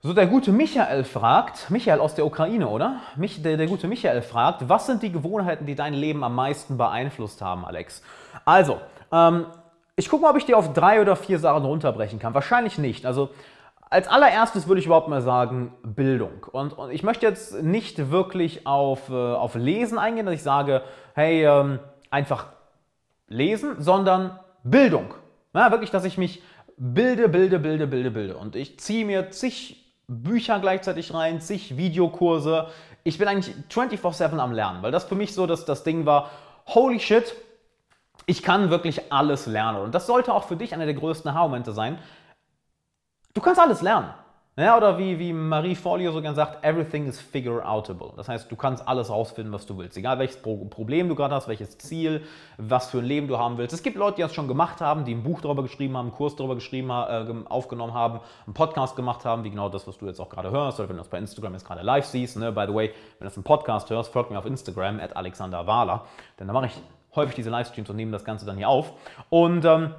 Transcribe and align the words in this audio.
So, 0.00 0.12
der 0.12 0.28
gute 0.28 0.52
Michael 0.52 1.02
fragt, 1.02 1.70
Michael 1.70 1.98
aus 1.98 2.14
der 2.14 2.24
Ukraine, 2.24 2.68
oder? 2.68 3.00
Mich, 3.16 3.42
der, 3.42 3.56
der 3.56 3.66
gute 3.66 3.88
Michael 3.88 4.22
fragt, 4.22 4.68
was 4.68 4.86
sind 4.86 5.02
die 5.02 5.10
Gewohnheiten, 5.10 5.66
die 5.66 5.74
dein 5.74 5.92
Leben 5.92 6.22
am 6.22 6.36
meisten 6.36 6.78
beeinflusst 6.78 7.42
haben, 7.42 7.64
Alex? 7.64 8.00
Also, 8.44 8.78
ähm, 9.10 9.46
ich 9.96 10.08
gucke 10.08 10.22
mal, 10.22 10.30
ob 10.30 10.36
ich 10.36 10.46
dir 10.46 10.56
auf 10.56 10.72
drei 10.72 11.00
oder 11.00 11.16
vier 11.16 11.40
Sachen 11.40 11.64
runterbrechen 11.64 12.20
kann. 12.20 12.32
Wahrscheinlich 12.32 12.78
nicht. 12.78 13.06
Also, 13.06 13.30
als 13.90 14.06
allererstes 14.06 14.68
würde 14.68 14.78
ich 14.78 14.86
überhaupt 14.86 15.08
mal 15.08 15.20
sagen, 15.20 15.74
Bildung. 15.82 16.46
Und, 16.52 16.78
und 16.78 16.92
ich 16.92 17.02
möchte 17.02 17.26
jetzt 17.26 17.60
nicht 17.64 18.12
wirklich 18.12 18.68
auf, 18.68 19.08
äh, 19.08 19.14
auf 19.14 19.56
Lesen 19.56 19.98
eingehen, 19.98 20.26
dass 20.26 20.36
ich 20.36 20.44
sage, 20.44 20.82
hey, 21.14 21.44
ähm, 21.44 21.80
einfach 22.08 22.46
lesen, 23.26 23.82
sondern 23.82 24.38
Bildung. 24.62 25.12
Ja, 25.54 25.72
wirklich, 25.72 25.90
dass 25.90 26.04
ich 26.04 26.18
mich 26.18 26.40
bilde, 26.76 27.28
bilde, 27.28 27.58
bilde, 27.58 27.88
bilde, 27.88 28.12
bilde. 28.12 28.36
Und 28.36 28.54
ich 28.54 28.78
ziehe 28.78 29.04
mir 29.04 29.32
zig 29.32 29.87
Bücher 30.08 30.58
gleichzeitig 30.58 31.12
rein, 31.14 31.40
zig 31.40 31.76
Videokurse. 31.76 32.68
Ich 33.04 33.18
bin 33.18 33.28
eigentlich 33.28 33.54
24-7 33.70 34.38
am 34.38 34.52
Lernen, 34.52 34.82
weil 34.82 34.90
das 34.90 35.04
für 35.04 35.14
mich 35.14 35.34
so 35.34 35.46
das, 35.46 35.64
das 35.66 35.84
Ding 35.84 36.06
war, 36.06 36.30
holy 36.66 36.98
shit, 36.98 37.36
ich 38.26 38.42
kann 38.42 38.70
wirklich 38.70 39.12
alles 39.12 39.46
lernen. 39.46 39.80
Und 39.80 39.94
das 39.94 40.06
sollte 40.06 40.34
auch 40.34 40.44
für 40.44 40.56
dich 40.56 40.74
einer 40.74 40.86
der 40.86 40.94
größten 40.94 41.30
Aha-Momente 41.30 41.72
sein. 41.72 41.98
Du 43.34 43.40
kannst 43.40 43.60
alles 43.60 43.82
lernen. 43.82 44.12
Ja, 44.58 44.76
oder 44.76 44.98
wie, 44.98 45.20
wie 45.20 45.32
Marie 45.32 45.76
Forleo 45.76 46.10
so 46.10 46.20
gern 46.20 46.34
sagt, 46.34 46.64
everything 46.64 47.06
is 47.06 47.20
figure 47.20 47.64
outable. 47.64 48.10
Das 48.16 48.28
heißt, 48.28 48.50
du 48.50 48.56
kannst 48.56 48.88
alles 48.88 49.08
rausfinden, 49.08 49.52
was 49.52 49.66
du 49.66 49.78
willst. 49.78 49.96
Egal 49.96 50.18
welches 50.18 50.42
Problem 50.42 51.08
du 51.08 51.14
gerade 51.14 51.32
hast, 51.32 51.46
welches 51.46 51.78
Ziel, 51.78 52.24
was 52.56 52.90
für 52.90 52.98
ein 52.98 53.04
Leben 53.04 53.28
du 53.28 53.38
haben 53.38 53.56
willst. 53.56 53.72
Es 53.72 53.84
gibt 53.84 53.96
Leute, 53.96 54.16
die 54.16 54.22
das 54.22 54.34
schon 54.34 54.48
gemacht 54.48 54.80
haben, 54.80 55.04
die 55.04 55.14
ein 55.14 55.22
Buch 55.22 55.40
darüber 55.42 55.62
geschrieben 55.62 55.96
haben, 55.96 56.06
einen 56.06 56.16
Kurs 56.16 56.34
darüber 56.34 56.56
geschrieben, 56.56 56.90
äh, 56.90 57.48
aufgenommen 57.48 57.94
haben, 57.94 58.18
einen 58.46 58.54
Podcast 58.54 58.96
gemacht 58.96 59.24
haben, 59.24 59.44
wie 59.44 59.50
genau 59.50 59.68
das, 59.68 59.86
was 59.86 59.96
du 59.96 60.06
jetzt 60.06 60.18
auch 60.18 60.28
gerade 60.28 60.50
hörst, 60.50 60.80
oder 60.80 60.88
wenn 60.88 60.96
du 60.96 61.02
das 61.02 61.08
bei 61.08 61.18
Instagram 61.18 61.52
jetzt 61.52 61.64
gerade 61.64 61.82
live 61.82 62.06
siehst. 62.06 62.36
Ne? 62.36 62.50
By 62.50 62.64
the 62.66 62.74
way, 62.74 62.88
wenn 62.88 62.94
du 63.20 63.24
das 63.26 63.36
im 63.36 63.44
Podcast 63.44 63.88
hörst, 63.90 64.12
folg 64.12 64.28
mir 64.28 64.40
auf 64.40 64.46
Instagram, 64.46 64.98
at 64.98 65.16
Alexander 65.16 65.68
Wahler, 65.68 66.04
denn 66.40 66.48
da 66.48 66.52
mache 66.52 66.66
ich 66.66 66.72
häufig 67.14 67.36
diese 67.36 67.50
Livestreams 67.50 67.88
und 67.90 67.94
nehme 67.94 68.10
das 68.10 68.24
Ganze 68.24 68.44
dann 68.44 68.56
hier 68.56 68.68
auf. 68.68 68.92
Und 69.28 69.64
ähm, 69.64 69.94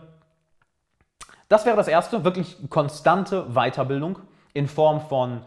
das 1.47 1.65
wäre 1.65 1.77
das 1.77 1.87
Erste, 1.87 2.25
wirklich 2.25 2.57
konstante 2.69 3.45
Weiterbildung 3.53 4.19
in 4.59 4.67
Form 4.67 5.01
von 5.01 5.41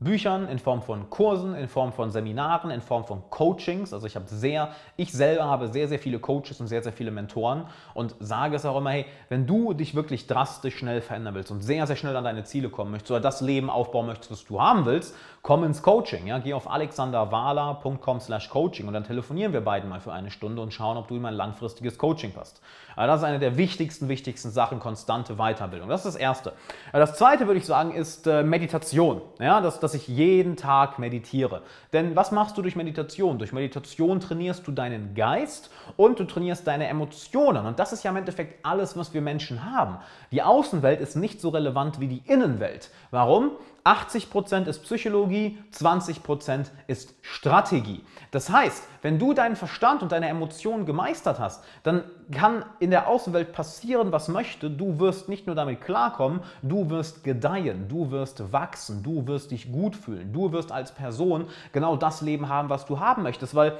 Büchern, 0.00 0.48
in 0.48 0.58
Form 0.58 0.80
von 0.80 1.10
Kursen, 1.10 1.54
in 1.54 1.68
Form 1.68 1.92
von 1.92 2.10
Seminaren, 2.10 2.70
in 2.70 2.80
Form 2.80 3.04
von 3.04 3.22
Coachings. 3.28 3.92
Also 3.92 4.06
ich 4.06 4.16
habe 4.16 4.26
sehr, 4.28 4.70
ich 4.96 5.12
selber 5.12 5.44
habe 5.44 5.68
sehr, 5.68 5.88
sehr 5.88 5.98
viele 5.98 6.18
Coaches 6.18 6.58
und 6.58 6.68
sehr, 6.68 6.82
sehr 6.82 6.92
viele 6.92 7.10
Mentoren 7.10 7.66
und 7.92 8.14
sage 8.18 8.56
es 8.56 8.64
auch 8.64 8.78
immer, 8.78 8.90
hey, 8.90 9.04
wenn 9.28 9.46
du 9.46 9.74
dich 9.74 9.94
wirklich 9.94 10.26
drastisch 10.26 10.78
schnell 10.78 11.02
verändern 11.02 11.34
willst 11.34 11.50
und 11.50 11.60
sehr, 11.60 11.86
sehr 11.86 11.96
schnell 11.96 12.16
an 12.16 12.24
deine 12.24 12.44
Ziele 12.44 12.70
kommen 12.70 12.92
möchtest 12.92 13.10
oder 13.10 13.20
das 13.20 13.42
Leben 13.42 13.68
aufbauen 13.68 14.06
möchtest, 14.06 14.30
was 14.30 14.44
du 14.46 14.58
haben 14.58 14.86
willst, 14.86 15.14
komm 15.42 15.64
ins 15.64 15.82
Coaching. 15.82 16.26
Ja? 16.26 16.38
Geh 16.38 16.54
auf 16.54 16.70
alexanderwala.com 16.70 18.20
slash 18.20 18.48
coaching 18.48 18.86
und 18.86 18.94
dann 18.94 19.04
telefonieren 19.04 19.52
wir 19.52 19.60
beiden 19.60 19.90
mal 19.90 20.00
für 20.00 20.12
eine 20.12 20.30
Stunde 20.30 20.62
und 20.62 20.72
schauen, 20.72 20.96
ob 20.96 21.08
du 21.08 21.16
in 21.16 21.26
ein 21.26 21.34
langfristiges 21.34 21.98
Coaching 21.98 22.32
passt. 22.32 22.62
Also 22.96 23.12
das 23.12 23.20
ist 23.20 23.26
eine 23.26 23.38
der 23.38 23.56
wichtigsten, 23.56 24.08
wichtigsten 24.08 24.50
Sachen, 24.50 24.80
konstante 24.80 25.36
Weiterbildung. 25.36 25.88
Das 25.88 26.04
ist 26.04 26.14
das 26.14 26.20
Erste. 26.20 26.52
Das 26.92 27.16
Zweite, 27.16 27.46
würde 27.46 27.58
ich 27.58 27.66
sagen, 27.66 27.92
ist 27.92 28.26
äh, 28.26 28.42
Meditation. 28.42 29.22
Ja? 29.38 29.60
Dass, 29.60 29.80
dass 29.90 30.00
ich 30.00 30.06
jeden 30.06 30.54
Tag 30.54 31.00
meditiere. 31.00 31.62
Denn 31.92 32.14
was 32.14 32.30
machst 32.30 32.56
du 32.56 32.62
durch 32.62 32.76
Meditation? 32.76 33.38
Durch 33.38 33.52
Meditation 33.52 34.20
trainierst 34.20 34.64
du 34.64 34.70
deinen 34.70 35.16
Geist 35.16 35.68
und 35.96 36.20
du 36.20 36.24
trainierst 36.24 36.64
deine 36.64 36.86
Emotionen. 36.86 37.66
Und 37.66 37.80
das 37.80 37.92
ist 37.92 38.04
ja 38.04 38.12
im 38.12 38.16
Endeffekt 38.16 38.64
alles, 38.64 38.96
was 38.96 39.12
wir 39.14 39.20
Menschen 39.20 39.64
haben. 39.64 39.98
Die 40.30 40.42
Außenwelt 40.42 41.00
ist 41.00 41.16
nicht 41.16 41.40
so 41.40 41.48
relevant 41.48 41.98
wie 41.98 42.06
die 42.06 42.22
Innenwelt. 42.24 42.90
Warum? 43.10 43.50
80% 43.84 44.66
ist 44.66 44.82
Psychologie, 44.84 45.58
20% 45.72 46.66
ist 46.86 47.14
Strategie. 47.22 48.04
Das 48.30 48.50
heißt, 48.50 48.84
wenn 49.02 49.18
du 49.18 49.32
deinen 49.32 49.56
Verstand 49.56 50.02
und 50.02 50.12
deine 50.12 50.28
Emotionen 50.28 50.86
gemeistert 50.86 51.38
hast, 51.38 51.64
dann 51.82 52.04
kann 52.32 52.64
in 52.78 52.90
der 52.90 53.08
Außenwelt 53.08 53.52
passieren, 53.52 54.12
was 54.12 54.28
möchte. 54.28 54.70
Du 54.70 54.98
wirst 54.98 55.28
nicht 55.28 55.46
nur 55.46 55.56
damit 55.56 55.80
klarkommen, 55.80 56.40
du 56.62 56.90
wirst 56.90 57.24
gedeihen, 57.24 57.88
du 57.88 58.10
wirst 58.10 58.52
wachsen, 58.52 59.02
du 59.02 59.26
wirst 59.26 59.50
dich 59.50 59.72
gut 59.72 59.96
fühlen, 59.96 60.32
du 60.32 60.52
wirst 60.52 60.72
als 60.72 60.92
Person 60.92 61.46
genau 61.72 61.96
das 61.96 62.20
Leben 62.20 62.48
haben, 62.48 62.68
was 62.68 62.86
du 62.86 63.00
haben 63.00 63.22
möchtest. 63.22 63.54
Weil 63.54 63.78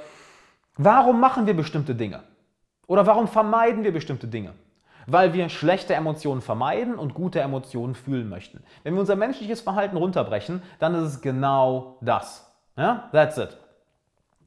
warum 0.77 1.19
machen 1.19 1.45
wir 1.45 1.55
bestimmte 1.55 1.95
Dinge? 1.95 2.23
Oder 2.87 3.05
warum 3.05 3.27
vermeiden 3.27 3.83
wir 3.83 3.93
bestimmte 3.93 4.27
Dinge? 4.27 4.53
Weil 5.11 5.33
wir 5.33 5.49
schlechte 5.49 5.93
Emotionen 5.93 6.41
vermeiden 6.41 6.95
und 6.95 7.13
gute 7.13 7.41
Emotionen 7.41 7.95
fühlen 7.95 8.29
möchten. 8.29 8.63
Wenn 8.83 8.93
wir 8.93 9.01
unser 9.01 9.15
menschliches 9.15 9.61
Verhalten 9.61 9.97
runterbrechen, 9.97 10.61
dann 10.79 10.95
ist 10.95 11.13
es 11.13 11.21
genau 11.21 11.97
das. 12.01 12.51
Ja? 12.77 13.09
That's 13.11 13.37
it. 13.37 13.57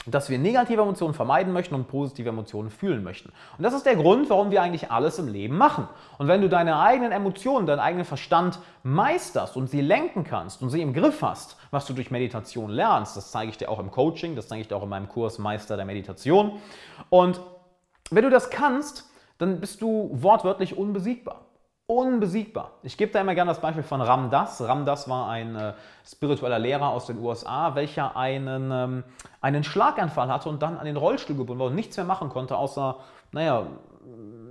Dass 0.07 0.29
wir 0.29 0.39
negative 0.39 0.83
Emotionen 0.83 1.15
vermeiden 1.15 1.53
möchten 1.55 1.75
und 1.75 1.89
positive 1.89 2.29
Emotionen 2.29 2.71
fühlen 2.71 3.03
möchten. 3.03 3.33
Und 3.57 3.65
das 3.65 3.73
ist 3.73 3.87
der 3.87 3.97
Grund, 3.97 4.29
warum 4.29 4.51
wir 4.51 4.61
eigentlich 4.61 4.91
alles 4.91 5.19
im 5.19 5.29
Leben 5.29 5.57
machen. 5.57 5.89
Und 6.19 6.29
wenn 6.29 6.43
du 6.43 6.49
deine 6.51 6.79
eigenen 6.79 7.11
Emotionen, 7.11 7.67
deinen 7.67 7.81
eigenen 7.81 8.05
Verstand 8.05 8.59
meisterst 8.83 9.57
und 9.57 9.71
sie 9.71 9.81
lenken 9.81 10.25
kannst 10.25 10.61
und 10.61 10.69
sie 10.69 10.83
im 10.83 10.93
Griff 10.93 11.23
hast, 11.23 11.57
was 11.71 11.87
du 11.87 11.95
durch 11.95 12.11
Meditation 12.11 12.69
lernst, 12.69 13.17
das 13.17 13.31
zeige 13.31 13.51
ich 13.51 13.57
dir 13.57 13.71
auch 13.71 13.79
im 13.79 13.91
Coaching, 13.91 14.37
das 14.37 14.49
zeige 14.49 14.61
ich 14.61 14.69
dir 14.69 14.77
auch 14.77 14.83
in 14.83 14.91
meinem 14.91 15.09
Kurs 15.09 15.39
Meister 15.39 15.77
der 15.77 15.87
Meditation. 15.87 16.61
Und 17.09 17.41
wenn 18.11 18.25
du 18.25 18.31
das 18.31 18.51
kannst, 18.51 19.11
dann 19.39 19.61
bist 19.61 19.83
du 19.83 20.11
wortwörtlich 20.12 20.77
unbesiegbar. 20.77 21.41
Unbesiegbar. 21.87 22.71
Ich 22.83 22.97
gebe 22.97 23.12
da 23.12 23.21
immer 23.21 23.34
gerne 23.34 23.50
das 23.50 23.61
Beispiel 23.61 23.83
von 23.83 24.00
Ram 24.00 24.31
Dass. 24.31 24.62
Ram 24.62 24.87
Dass 24.87 25.06
war 25.09 25.28
ein 25.28 25.55
äh, 25.55 25.75
spiritueller 26.06 26.59
Lehrer 26.59 26.89
aus 26.89 27.06
den 27.06 27.19
USA, 27.19 27.75
welcher 27.75 28.17
einen, 28.17 28.71
ähm, 28.73 29.05
einen 29.43 29.65
Schlaganfall 29.65 30.28
hatte 30.28 30.49
und 30.49 30.62
dann 30.62 30.78
an 30.78 30.87
den 30.87 30.97
Rollstuhl 30.97 31.37
gebunden 31.37 31.61
war 31.61 31.67
und 31.67 31.75
nichts 31.75 31.97
mehr 31.99 32.06
machen 32.06 32.31
konnte, 32.31 32.56
außer, 32.56 32.97
naja, 33.33 33.67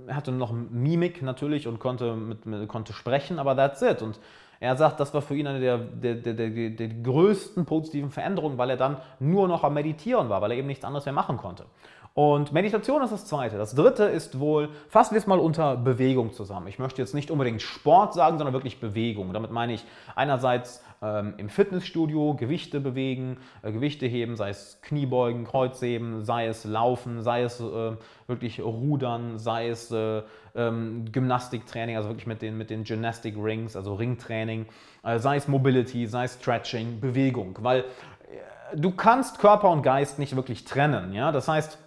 er 0.06 0.16
hatte 0.16 0.30
noch 0.30 0.52
Mimik 0.52 1.22
natürlich 1.22 1.66
und 1.66 1.80
konnte, 1.80 2.14
mit, 2.14 2.46
mit, 2.46 2.68
konnte 2.68 2.92
sprechen, 2.92 3.40
aber 3.40 3.56
that's 3.56 3.82
it. 3.82 4.00
Und 4.02 4.20
er 4.60 4.76
sagt, 4.76 5.00
das 5.00 5.12
war 5.12 5.22
für 5.22 5.34
ihn 5.34 5.46
eine 5.46 5.60
der, 5.60 5.78
der, 5.78 6.14
der, 6.14 6.34
der, 6.34 6.70
der 6.70 6.88
größten 6.88 7.64
positiven 7.64 8.10
Veränderungen, 8.10 8.58
weil 8.58 8.70
er 8.70 8.76
dann 8.76 8.98
nur 9.18 9.48
noch 9.48 9.64
am 9.64 9.74
Meditieren 9.74 10.28
war, 10.28 10.40
weil 10.40 10.52
er 10.52 10.58
eben 10.58 10.68
nichts 10.68 10.84
anderes 10.84 11.04
mehr 11.04 11.14
machen 11.14 11.36
konnte. 11.36 11.64
Und 12.14 12.52
Meditation 12.52 13.02
ist 13.02 13.12
das 13.12 13.26
zweite. 13.26 13.58
Das 13.58 13.74
dritte 13.74 14.04
ist 14.04 14.38
wohl, 14.38 14.68
fassen 14.88 15.14
wir 15.14 15.18
es 15.18 15.26
mal 15.26 15.40
unter 15.40 15.76
Bewegung 15.76 16.32
zusammen. 16.32 16.68
Ich 16.68 16.78
möchte 16.78 17.02
jetzt 17.02 17.12
nicht 17.12 17.28
unbedingt 17.28 17.60
Sport 17.60 18.14
sagen, 18.14 18.38
sondern 18.38 18.54
wirklich 18.54 18.78
Bewegung. 18.78 19.32
Damit 19.32 19.50
meine 19.50 19.72
ich 19.72 19.84
einerseits 20.14 20.84
ähm, 21.02 21.34
im 21.38 21.48
Fitnessstudio 21.48 22.34
Gewichte 22.34 22.78
bewegen, 22.78 23.38
äh, 23.62 23.72
Gewichte 23.72 24.06
heben, 24.06 24.36
sei 24.36 24.50
es 24.50 24.78
Kniebeugen, 24.82 25.44
Kreuzheben, 25.44 26.24
sei 26.24 26.46
es 26.46 26.64
Laufen, 26.64 27.20
sei 27.20 27.42
es 27.42 27.58
äh, 27.58 27.96
wirklich 28.28 28.60
Rudern, 28.60 29.40
sei 29.40 29.68
es 29.68 29.90
äh, 29.90 30.22
ähm, 30.54 31.06
Gymnastiktraining, 31.10 31.96
also 31.96 32.10
wirklich 32.10 32.28
mit 32.28 32.42
den, 32.42 32.56
mit 32.56 32.70
den 32.70 32.84
Gymnastic 32.84 33.34
Rings, 33.36 33.74
also 33.74 33.94
Ringtraining, 33.94 34.66
äh, 35.02 35.18
sei 35.18 35.34
es 35.36 35.48
Mobility, 35.48 36.06
sei 36.06 36.24
es 36.24 36.34
Stretching, 36.34 37.00
Bewegung. 37.00 37.58
Weil 37.60 37.80
äh, 37.80 38.76
du 38.76 38.92
kannst 38.92 39.40
Körper 39.40 39.68
und 39.70 39.82
Geist 39.82 40.20
nicht 40.20 40.36
wirklich 40.36 40.64
trennen. 40.64 41.12
Ja? 41.12 41.32
Das 41.32 41.48
heißt, 41.48 41.78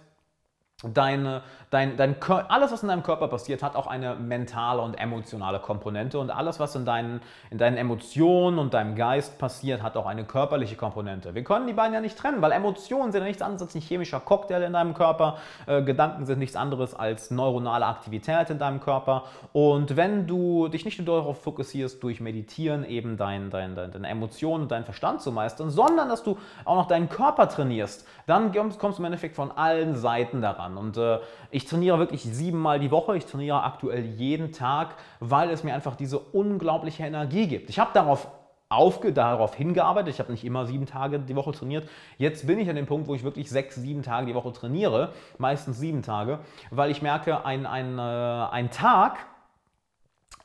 deine, 0.84 1.42
dein, 1.70 1.96
dein, 1.96 2.14
alles, 2.48 2.70
was 2.70 2.82
in 2.82 2.88
deinem 2.88 3.02
Körper 3.02 3.26
passiert, 3.26 3.64
hat 3.64 3.74
auch 3.74 3.88
eine 3.88 4.14
mentale 4.14 4.80
und 4.80 4.94
emotionale 4.94 5.58
Komponente. 5.58 6.20
Und 6.20 6.30
alles, 6.30 6.60
was 6.60 6.76
in 6.76 6.84
deinen, 6.84 7.20
in 7.50 7.58
deinen 7.58 7.76
Emotionen 7.76 8.60
und 8.60 8.74
deinem 8.74 8.94
Geist 8.94 9.38
passiert, 9.38 9.82
hat 9.82 9.96
auch 9.96 10.06
eine 10.06 10.24
körperliche 10.24 10.76
Komponente. 10.76 11.34
Wir 11.34 11.42
können 11.42 11.66
die 11.66 11.72
beiden 11.72 11.94
ja 11.94 12.00
nicht 12.00 12.16
trennen, 12.16 12.40
weil 12.42 12.52
Emotionen 12.52 13.10
sind 13.10 13.22
ja 13.22 13.26
nichts 13.26 13.42
anderes 13.42 13.62
als 13.62 13.74
ein 13.74 13.80
chemischer 13.80 14.20
Cocktail 14.20 14.62
in 14.62 14.72
deinem 14.72 14.94
Körper. 14.94 15.38
Äh, 15.66 15.82
Gedanken 15.82 16.26
sind 16.26 16.38
nichts 16.38 16.54
anderes 16.54 16.94
als 16.94 17.32
neuronale 17.32 17.84
Aktivität 17.84 18.50
in 18.50 18.60
deinem 18.60 18.78
Körper. 18.78 19.24
Und 19.52 19.96
wenn 19.96 20.28
du 20.28 20.68
dich 20.68 20.84
nicht 20.84 20.98
nur 20.98 21.16
darauf 21.16 21.42
fokussierst, 21.42 22.00
durch 22.04 22.20
Meditieren 22.20 22.84
eben 22.84 23.16
dein, 23.16 23.50
dein, 23.50 23.74
dein, 23.74 23.90
deine 23.90 24.08
Emotionen 24.08 24.62
und 24.62 24.70
deinen 24.70 24.84
Verstand 24.84 25.22
zu 25.22 25.32
meistern, 25.32 25.70
sondern 25.70 26.08
dass 26.08 26.22
du 26.22 26.38
auch 26.64 26.76
noch 26.76 26.86
deinen 26.86 27.08
Körper 27.08 27.48
trainierst, 27.48 28.06
dann 28.26 28.52
kommst 28.52 28.98
du 28.98 29.02
im 29.02 29.06
Endeffekt 29.06 29.34
von 29.34 29.50
allen 29.50 29.96
Seiten 29.96 30.40
daran 30.40 30.67
an. 30.68 30.76
Und 30.76 30.96
äh, 30.96 31.18
ich 31.50 31.64
trainiere 31.64 31.98
wirklich 31.98 32.22
siebenmal 32.22 32.78
die 32.78 32.90
Woche. 32.90 33.16
Ich 33.16 33.26
trainiere 33.26 33.62
aktuell 33.62 34.04
jeden 34.04 34.52
Tag, 34.52 34.94
weil 35.20 35.50
es 35.50 35.64
mir 35.64 35.74
einfach 35.74 35.96
diese 35.96 36.18
unglaubliche 36.18 37.04
Energie 37.04 37.46
gibt. 37.46 37.70
Ich 37.70 37.78
habe 37.78 37.90
darauf 37.94 38.28
aufge 38.68 39.12
darauf 39.12 39.54
hingearbeitet. 39.54 40.12
Ich 40.14 40.20
habe 40.20 40.30
nicht 40.30 40.44
immer 40.44 40.66
sieben 40.66 40.86
Tage 40.86 41.18
die 41.18 41.34
Woche 41.34 41.52
trainiert. 41.52 41.88
Jetzt 42.18 42.46
bin 42.46 42.58
ich 42.58 42.68
an 42.68 42.76
dem 42.76 42.86
Punkt, 42.86 43.08
wo 43.08 43.14
ich 43.14 43.24
wirklich 43.24 43.48
sechs, 43.48 43.76
sieben 43.76 44.02
Tage 44.02 44.26
die 44.26 44.34
Woche 44.34 44.52
trainiere, 44.52 45.12
meistens 45.38 45.78
sieben 45.78 46.02
Tage, 46.02 46.40
weil 46.70 46.90
ich 46.90 47.00
merke, 47.00 47.46
ein, 47.46 47.64
ein, 47.64 47.98
äh, 47.98 48.02
ein 48.02 48.70
Tag 48.70 49.18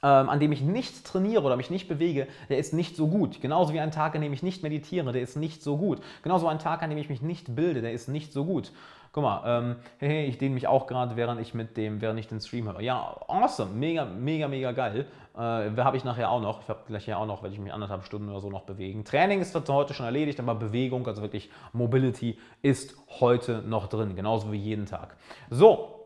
ähm, 0.04 0.30
an 0.30 0.40
dem 0.40 0.52
ich 0.52 0.62
nicht 0.62 1.06
trainiere 1.06 1.44
oder 1.44 1.56
mich 1.56 1.70
nicht 1.70 1.88
bewege, 1.88 2.28
der 2.50 2.58
ist 2.58 2.74
nicht 2.74 2.98
so 2.98 3.08
gut. 3.08 3.40
Genauso 3.40 3.74
wie 3.74 3.80
ein 3.80 3.92
Tag, 3.92 4.16
an 4.16 4.22
dem 4.22 4.34
ich 4.34 4.44
nicht 4.44 4.62
meditiere, 4.62 5.14
der 5.14 5.22
ist 5.22 5.38
nicht 5.38 5.64
so 5.64 5.78
gut. 5.78 6.02
Genauso 6.24 6.48
ein 6.48 6.60
Tag, 6.60 6.84
an 6.84 6.90
dem 6.90 7.00
ich 7.00 7.08
mich 7.08 7.22
nicht 7.22 7.56
bilde, 7.56 7.82
der 7.82 7.94
ist 7.94 8.10
nicht 8.10 8.34
so 8.34 8.44
gut. 8.44 8.74
Guck 9.14 9.24
mal, 9.24 9.44
ähm, 9.46 9.76
hey, 10.00 10.26
ich 10.26 10.40
dehne 10.40 10.56
mich 10.56 10.66
auch 10.66 10.88
gerade, 10.88 11.16
während 11.16 11.40
ich 11.40 11.54
mit 11.54 11.78
dem, 11.78 12.02
während 12.02 12.20
ich 12.20 12.28
den 12.28 12.42
Stream 12.42 12.68
habe. 12.68 12.84
Ja, 12.84 13.16
awesome, 13.28 13.72
mega, 13.72 14.06
mega, 14.06 14.48
mega 14.48 14.72
geil. 14.72 15.06
Äh, 15.36 15.38
habe 15.38 15.98
ich 15.98 16.04
nachher 16.04 16.32
auch 16.32 16.42
noch. 16.42 16.64
Ich 16.64 16.68
habe 16.68 16.80
gleich 16.88 17.06
ja 17.06 17.18
auch 17.18 17.28
noch, 17.28 17.44
werde 17.44 17.54
ich 17.54 17.62
mich 17.62 17.72
anderthalb 17.72 18.04
Stunden 18.06 18.28
oder 18.30 18.40
so 18.40 18.50
noch 18.50 18.64
bewegen. 18.64 19.06
Training 19.06 19.40
ist 19.40 19.56
heute 19.70 19.94
schon 19.94 20.08
erledigt, 20.08 20.40
aber 20.40 20.56
Bewegung, 20.56 21.06
also 21.06 21.22
wirklich 21.22 21.52
Mobility, 21.74 22.40
ist 22.64 22.98
heute 23.20 23.62
noch 23.62 23.86
drin, 23.86 24.16
genauso 24.16 24.52
wie 24.52 24.58
jeden 24.58 24.88
Tag. 24.88 25.16
So, 25.52 26.03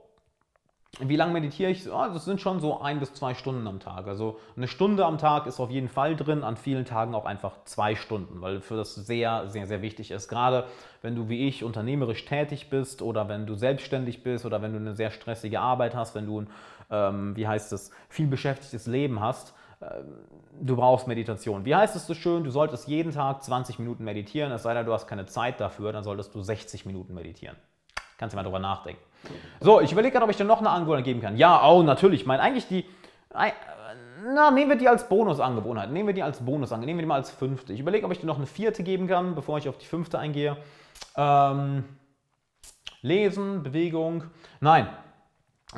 wie 0.99 1.15
lange 1.15 1.33
meditiere 1.33 1.69
ich? 1.69 1.89
Oh, 1.89 2.05
das 2.11 2.25
sind 2.25 2.41
schon 2.41 2.59
so 2.59 2.81
ein 2.81 2.99
bis 2.99 3.13
zwei 3.13 3.33
Stunden 3.35 3.67
am 3.67 3.79
Tag. 3.79 4.07
Also 4.07 4.39
eine 4.55 4.67
Stunde 4.67 5.05
am 5.05 5.17
Tag 5.17 5.45
ist 5.45 5.59
auf 5.59 5.69
jeden 5.69 5.89
Fall 5.89 6.15
drin, 6.15 6.43
an 6.43 6.57
vielen 6.57 6.85
Tagen 6.85 7.13
auch 7.13 7.25
einfach 7.25 7.63
zwei 7.65 7.95
Stunden, 7.95 8.41
weil 8.41 8.61
für 8.61 8.75
das 8.75 8.95
sehr, 8.95 9.47
sehr, 9.47 9.67
sehr 9.67 9.81
wichtig 9.81 10.11
ist. 10.11 10.27
Gerade 10.27 10.65
wenn 11.01 11.15
du 11.15 11.29
wie 11.29 11.47
ich 11.47 11.63
unternehmerisch 11.63 12.25
tätig 12.25 12.69
bist 12.69 13.01
oder 13.01 13.29
wenn 13.29 13.45
du 13.45 13.55
selbstständig 13.55 14.23
bist 14.23 14.45
oder 14.45 14.61
wenn 14.61 14.73
du 14.73 14.79
eine 14.79 14.95
sehr 14.95 15.11
stressige 15.11 15.59
Arbeit 15.59 15.93
hast, 15.93 16.15
wenn 16.15 16.25
du 16.25 16.41
ein, 16.41 16.49
ähm, 16.89 17.35
wie 17.35 17.47
heißt 17.47 17.73
es, 17.73 17.91
viel 18.09 18.27
beschäftigtes 18.27 18.87
Leben 18.87 19.19
hast, 19.19 19.53
ähm, 19.81 20.15
du 20.59 20.75
brauchst 20.75 21.07
Meditation. 21.07 21.63
Wie 21.65 21.75
heißt 21.75 21.95
es 21.95 22.07
so 22.07 22.15
schön? 22.15 22.43
Du 22.43 22.49
solltest 22.49 22.87
jeden 22.87 23.11
Tag 23.11 23.43
20 23.43 23.77
Minuten 23.77 24.03
meditieren, 24.03 24.51
es 24.51 24.63
sei 24.63 24.73
denn, 24.73 24.85
du 24.85 24.93
hast 24.93 25.05
keine 25.05 25.27
Zeit 25.27 25.59
dafür, 25.59 25.91
dann 25.93 26.03
solltest 26.03 26.33
du 26.33 26.41
60 26.41 26.87
Minuten 26.87 27.13
meditieren. 27.13 27.55
Kannst 28.17 28.33
du 28.33 28.37
mal 28.37 28.43
drüber 28.43 28.59
nachdenken. 28.59 29.06
So, 29.59 29.81
ich 29.81 29.91
überlege 29.91 30.13
gerade, 30.13 30.25
ob 30.25 30.31
ich 30.31 30.37
dir 30.37 30.43
noch 30.43 30.59
eine 30.59 30.69
Angewohnheit 30.69 31.05
geben 31.05 31.21
kann. 31.21 31.37
Ja, 31.37 31.67
oh, 31.67 31.83
natürlich. 31.83 32.21
Ich 32.21 32.27
meine, 32.27 32.41
eigentlich 32.41 32.67
die. 32.67 32.85
Na, 34.33 34.51
nehmen 34.51 34.69
wir 34.69 34.77
die 34.77 34.87
als 34.87 35.07
Bonusangewohnheit. 35.07 35.91
Nehmen 35.91 36.07
wir 36.07 36.13
die 36.13 36.23
als 36.23 36.39
Bonusangewohnheit. 36.39 36.87
Nehmen 36.87 36.99
wir 36.99 37.03
die 37.03 37.07
mal 37.07 37.15
als 37.15 37.31
fünfte. 37.31 37.73
Ich 37.73 37.79
überlege, 37.79 38.05
ob 38.05 38.11
ich 38.11 38.19
dir 38.19 38.25
noch 38.25 38.37
eine 38.37 38.45
vierte 38.45 38.83
geben 38.83 39.07
kann, 39.07 39.35
bevor 39.35 39.57
ich 39.57 39.69
auf 39.69 39.77
die 39.77 39.85
fünfte 39.85 40.19
eingehe. 40.19 40.57
Ähm, 41.15 41.85
lesen, 43.01 43.63
Bewegung. 43.63 44.23
Nein. 44.59 44.87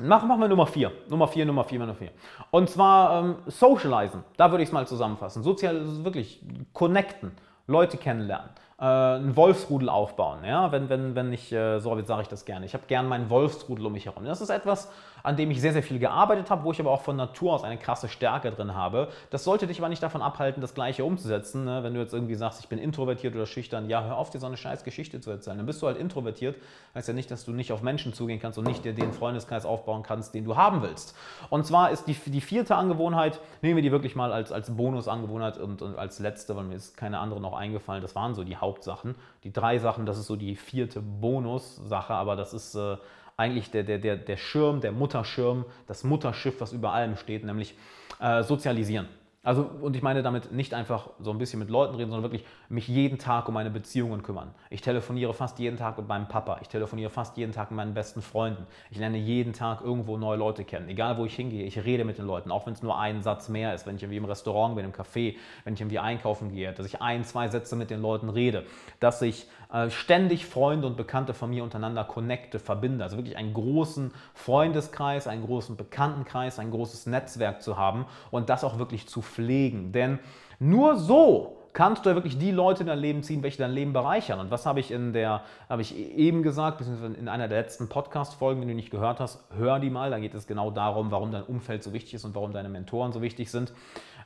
Machen, 0.01 0.27
machen 0.27 0.41
wir 0.41 0.47
Nummer 0.47 0.67
vier. 0.67 0.91
Nummer 1.09 1.27
vier, 1.27 1.45
Nummer 1.45 1.63
vier, 1.63 1.79
Nummer 1.79 1.95
vier. 1.95 2.11
Und 2.51 2.69
zwar 2.69 3.23
ähm, 3.23 3.35
Socializen. 3.47 4.23
Da 4.37 4.51
würde 4.51 4.63
ich 4.63 4.69
es 4.69 4.73
mal 4.73 4.87
zusammenfassen. 4.87 5.43
Sozial, 5.43 6.03
wirklich 6.03 6.41
connecten. 6.73 7.31
Leute 7.67 7.97
kennenlernen 7.97 8.49
äh, 8.79 8.83
einen 8.83 9.35
Wolfsrudel 9.35 9.89
aufbauen. 9.89 10.39
Ja? 10.45 10.71
Wenn, 10.71 10.89
wenn, 10.89 11.15
wenn 11.15 11.33
ich, 11.33 11.51
äh, 11.51 11.79
so 11.79 11.99
sage 12.03 12.21
ich 12.21 12.27
das 12.27 12.45
gerne. 12.45 12.65
Ich 12.65 12.73
habe 12.73 12.83
gern 12.87 13.07
meinen 13.07 13.29
Wolfsrudel 13.29 13.85
um 13.85 13.93
mich 13.93 14.05
herum. 14.05 14.23
Das 14.25 14.41
ist 14.41 14.49
etwas, 14.49 14.89
an 15.23 15.35
dem 15.35 15.51
ich 15.51 15.59
sehr, 15.59 15.73
sehr 15.73 15.83
viel 15.83 15.99
gearbeitet 15.99 16.49
habe, 16.49 16.63
wo 16.63 16.71
ich 16.71 16.79
aber 16.79 16.91
auch 16.91 17.01
von 17.01 17.15
Natur 17.15 17.53
aus 17.53 17.63
eine 17.63 17.77
krasse 17.77 18.07
Stärke 18.07 18.51
drin 18.51 18.75
habe. 18.75 19.09
Das 19.31 19.43
sollte 19.43 19.67
dich 19.67 19.79
aber 19.79 19.89
nicht 19.89 20.01
davon 20.01 20.21
abhalten, 20.21 20.61
das 20.61 20.73
Gleiche 20.73 21.03
umzusetzen. 21.03 21.65
Ne? 21.65 21.83
Wenn 21.83 21.93
du 21.93 21.99
jetzt 21.99 22.13
irgendwie 22.13 22.35
sagst, 22.35 22.61
ich 22.61 22.69
bin 22.69 22.79
introvertiert 22.79 23.35
oder 23.35 23.45
schüchtern, 23.45 23.89
ja, 23.89 24.03
hör 24.03 24.17
auf, 24.17 24.29
dir 24.29 24.39
so 24.39 24.47
eine 24.47 24.57
scheiß 24.57 24.83
Geschichte 24.83 25.19
zu 25.19 25.29
erzählen. 25.29 25.57
Dann 25.57 25.65
bist 25.65 25.81
du 25.81 25.87
halt 25.87 25.97
introvertiert. 25.97 26.55
Heißt 26.95 27.07
ja 27.07 27.13
nicht, 27.13 27.29
dass 27.31 27.45
du 27.45 27.51
nicht 27.51 27.71
auf 27.71 27.81
Menschen 27.81 28.13
zugehen 28.13 28.39
kannst 28.39 28.57
und 28.57 28.67
nicht 28.67 28.85
dir 28.85 28.93
den 28.93 29.13
Freundeskreis 29.13 29.65
aufbauen 29.65 30.03
kannst, 30.03 30.33
den 30.33 30.45
du 30.45 30.55
haben 30.55 30.81
willst. 30.81 31.15
Und 31.49 31.65
zwar 31.65 31.91
ist 31.91 32.05
die, 32.07 32.13
die 32.13 32.41
vierte 32.41 32.75
Angewohnheit, 32.75 33.39
nehmen 33.61 33.75
wir 33.75 33.83
die 33.83 33.91
wirklich 33.91 34.15
mal 34.15 34.31
als, 34.31 34.51
als 34.51 34.75
Bonusangewohnheit 34.75 35.57
und, 35.57 35.81
und 35.81 35.97
als 35.97 36.19
letzte, 36.19 36.55
weil 36.55 36.63
mir 36.63 36.75
ist 36.75 36.95
keine 36.95 37.19
andere 37.19 37.41
noch 37.41 37.53
eingefallen. 37.53 38.01
Das 38.01 38.15
waren 38.15 38.35
so 38.35 38.43
die 38.43 38.57
Hauptsachen. 38.69 39.15
Die 39.43 39.51
drei 39.51 39.79
Sachen, 39.79 40.05
das 40.05 40.19
ist 40.19 40.27
so 40.27 40.35
die 40.35 40.55
vierte 40.55 41.01
Bonussache, 41.01 42.13
aber 42.13 42.35
das 42.35 42.53
ist. 42.53 42.75
Äh, 42.75 42.97
eigentlich 43.39 43.71
der, 43.71 43.83
der, 43.83 43.99
der, 43.99 44.17
der 44.17 44.35
Schirm, 44.35 44.81
der 44.81 44.91
Mutterschirm, 44.91 45.63
das 45.87 46.03
Mutterschiff, 46.03 46.59
was 46.59 46.73
über 46.73 46.91
allem 46.91 47.15
steht, 47.15 47.45
nämlich 47.45 47.73
äh, 48.19 48.43
sozialisieren. 48.43 49.07
Also, 49.41 49.69
und 49.81 49.95
ich 49.95 50.01
meine 50.01 50.21
damit 50.21 50.51
nicht 50.51 50.73
einfach 50.73 51.11
so 51.21 51.31
ein 51.31 51.37
bisschen 51.37 51.59
mit 51.59 51.69
Leuten 51.69 51.95
reden, 51.95 52.11
sondern 52.11 52.29
wirklich 52.29 52.45
mich 52.67 52.89
jeden 52.89 53.19
Tag 53.19 53.47
um 53.47 53.53
meine 53.53 53.69
Beziehungen 53.69 54.21
kümmern. 54.21 54.53
Ich 54.69 54.81
telefoniere 54.81 55.33
fast 55.33 55.59
jeden 55.59 55.77
Tag 55.77 55.97
mit 55.97 56.09
meinem 56.09 56.27
Papa. 56.27 56.59
Ich 56.61 56.67
telefoniere 56.67 57.09
fast 57.09 57.37
jeden 57.37 57.53
Tag 57.53 57.71
mit 57.71 57.77
meinen 57.77 57.93
besten 57.93 58.21
Freunden. 58.21 58.67
Ich 58.91 58.97
lerne 58.97 59.17
jeden 59.17 59.53
Tag 59.53 59.79
irgendwo 59.79 60.17
neue 60.17 60.37
Leute 60.37 60.65
kennen. 60.65 60.89
Egal 60.89 61.17
wo 61.17 61.23
ich 61.23 61.35
hingehe, 61.35 61.63
ich 61.63 61.85
rede 61.85 62.03
mit 62.03 62.17
den 62.17 62.25
Leuten, 62.25 62.51
auch 62.51 62.65
wenn 62.65 62.73
es 62.73 62.83
nur 62.83 62.99
ein 62.99 63.23
Satz 63.23 63.47
mehr 63.47 63.73
ist. 63.73 63.87
Wenn 63.87 63.95
ich 63.95 64.03
irgendwie 64.03 64.17
im 64.17 64.25
Restaurant 64.25 64.75
bin, 64.75 64.83
im 64.83 64.91
Café, 64.91 65.37
wenn 65.63 65.73
ich 65.73 65.79
irgendwie 65.79 65.99
einkaufen 65.99 66.51
gehe, 66.51 66.73
dass 66.73 66.85
ich 66.85 67.01
ein, 67.01 67.23
zwei 67.23 67.47
Sätze 67.47 67.77
mit 67.77 67.89
den 67.91 68.01
Leuten 68.01 68.27
rede. 68.27 68.65
Dass 68.99 69.21
ich 69.21 69.47
äh, 69.71 69.89
ständig 69.89 70.47
Freunde 70.47 70.85
und 70.85 70.97
Bekannte 70.97 71.33
von 71.33 71.49
mir 71.49 71.63
untereinander 71.63 72.03
connecte, 72.03 72.59
verbinde. 72.59 73.05
Also 73.05 73.15
wirklich 73.15 73.37
einen 73.37 73.53
großen 73.53 74.11
Freundeskreis, 74.33 75.27
einen 75.27 75.45
großen 75.45 75.77
Bekanntenkreis, 75.77 76.59
ein 76.59 76.71
großes 76.71 77.05
Netzwerk 77.05 77.61
zu 77.61 77.77
haben 77.77 78.05
und 78.31 78.49
das 78.49 78.65
auch 78.65 78.79
wirklich 78.79 79.07
zu 79.07 79.21
pflegen. 79.29 79.91
Denn 79.91 80.19
nur 80.59 80.97
so 80.97 81.59
kannst 81.73 82.05
du 82.05 82.09
ja 82.09 82.15
wirklich 82.15 82.37
die 82.37 82.51
Leute 82.51 82.81
in 82.81 82.87
dein 82.87 82.99
Leben 82.99 83.23
ziehen, 83.23 83.43
welche 83.43 83.59
dein 83.59 83.71
Leben 83.71 83.93
bereichern. 83.93 84.39
Und 84.39 84.51
was 84.51 84.65
habe 84.65 84.79
ich 84.79 84.91
in 84.91 85.13
der, 85.13 85.41
habe 85.69 85.81
ich 85.81 85.95
eben 85.97 86.43
gesagt, 86.43 86.77
beziehungsweise 86.77 87.13
in 87.13 87.27
einer 87.27 87.47
der 87.47 87.61
letzten 87.61 87.87
Podcast-Folgen, 87.87 88.59
wenn 88.61 88.67
du 88.67 88.73
nicht 88.73 88.91
gehört 88.91 89.19
hast, 89.19 89.45
hör 89.55 89.79
die 89.79 89.89
mal. 89.89 90.09
Da 90.11 90.19
geht 90.19 90.33
es 90.33 90.47
genau 90.47 90.71
darum, 90.71 91.11
warum 91.11 91.31
dein 91.31 91.43
Umfeld 91.43 91.83
so 91.83 91.93
wichtig 91.93 92.15
ist 92.15 92.25
und 92.25 92.35
warum 92.35 92.51
deine 92.51 92.69
Mentoren 92.69 93.13
so 93.13 93.21
wichtig 93.21 93.51
sind. 93.51 93.71